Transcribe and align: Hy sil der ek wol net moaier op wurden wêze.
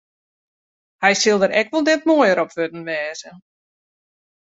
Hy 1.03 1.11
sil 1.21 1.39
der 1.41 1.55
ek 1.59 1.71
wol 1.71 1.85
net 1.85 2.03
moaier 2.07 2.41
op 2.43 2.51
wurden 2.55 2.87
wêze. 2.89 3.29